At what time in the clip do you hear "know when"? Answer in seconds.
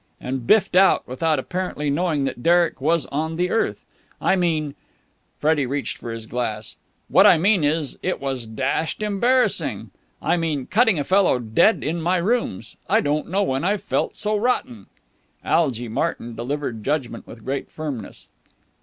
13.29-13.63